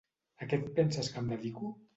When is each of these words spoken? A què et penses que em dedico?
A 0.45 0.47
què 0.53 0.59
et 0.61 0.73
penses 0.81 1.13
que 1.13 1.23
em 1.25 1.31
dedico? 1.37 1.75